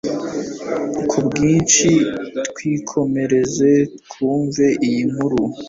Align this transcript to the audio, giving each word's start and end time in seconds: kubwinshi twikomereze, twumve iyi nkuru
kubwinshi 1.09 1.91
twikomereze, 2.49 3.71
twumve 4.09 4.65
iyi 4.87 5.01
nkuru 5.11 5.37